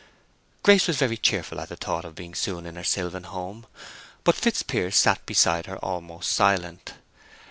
Grace 0.63 0.87
was 0.87 0.97
very 0.97 1.15
cheerful 1.15 1.59
at 1.59 1.69
the 1.69 1.75
thought 1.75 2.05
of 2.05 2.15
being 2.15 2.33
soon 2.33 2.65
in 2.65 2.75
her 2.75 2.83
sylvan 2.83 3.25
home, 3.25 3.67
but 4.23 4.33
Fitzpiers 4.33 4.95
sat 4.95 5.23
beside 5.27 5.67
her 5.67 5.77
almost 5.77 6.31
silent. 6.31 6.95